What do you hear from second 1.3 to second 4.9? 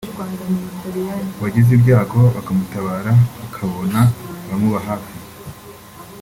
uwagize ibyago bakamutabara akabona abamuba